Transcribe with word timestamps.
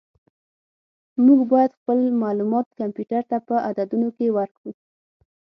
موږ 1.25 1.39
باید 1.51 1.77
خپل 1.79 1.99
معلومات 2.23 2.67
کمپیوټر 2.79 3.23
ته 3.29 3.37
په 3.47 3.55
عددونو 3.69 4.09
کې 4.17 4.27
ورکړو. 4.37 4.71